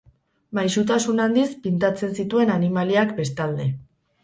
[0.59, 3.71] Maisutasun handiz pintatzen zituen animaliak, bestalde.